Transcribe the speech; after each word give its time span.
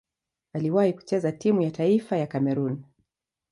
Aliwahi 0.53 0.93
kucheza 0.93 1.31
timu 1.31 1.61
ya 1.61 1.71
taifa 1.71 2.17
ya 2.17 2.27
Kamerun. 2.27 2.83